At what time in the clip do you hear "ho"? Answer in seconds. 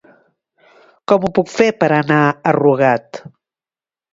1.27-1.31